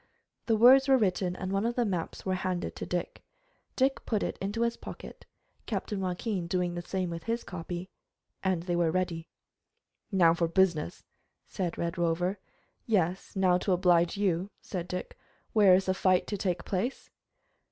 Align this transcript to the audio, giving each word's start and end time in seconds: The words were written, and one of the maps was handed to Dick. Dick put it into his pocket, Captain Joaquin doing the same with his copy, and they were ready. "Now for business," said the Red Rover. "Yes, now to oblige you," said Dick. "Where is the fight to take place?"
The 0.47 0.55
words 0.55 0.87
were 0.87 0.97
written, 0.97 1.35
and 1.35 1.51
one 1.51 1.63
of 1.63 1.75
the 1.75 1.85
maps 1.85 2.25
was 2.25 2.39
handed 2.39 2.75
to 2.75 2.87
Dick. 2.87 3.21
Dick 3.75 4.03
put 4.03 4.23
it 4.23 4.35
into 4.41 4.61
his 4.63 4.75
pocket, 4.75 5.27
Captain 5.67 6.01
Joaquin 6.01 6.47
doing 6.47 6.73
the 6.73 6.81
same 6.81 7.11
with 7.11 7.25
his 7.25 7.43
copy, 7.43 7.87
and 8.41 8.63
they 8.63 8.75
were 8.75 8.89
ready. 8.89 9.27
"Now 10.11 10.33
for 10.33 10.47
business," 10.47 11.03
said 11.45 11.73
the 11.73 11.81
Red 11.81 11.99
Rover. 11.99 12.39
"Yes, 12.87 13.35
now 13.35 13.59
to 13.59 13.73
oblige 13.73 14.17
you," 14.17 14.49
said 14.59 14.87
Dick. 14.87 15.19
"Where 15.53 15.75
is 15.75 15.85
the 15.85 15.93
fight 15.93 16.25
to 16.25 16.35
take 16.37 16.65
place?" 16.65 17.11